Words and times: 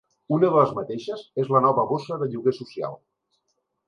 Una 0.35 0.43
de 0.47 0.53
les 0.53 0.71
mateixes 0.77 1.25
és 1.43 1.51
la 1.55 1.61
nova 1.65 1.83
bossa 1.91 2.17
de 2.23 2.31
lloguer 2.31 2.55
social. 2.61 2.97